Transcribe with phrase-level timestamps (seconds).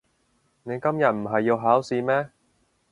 [0.63, 2.31] 你今日唔係要考試咩？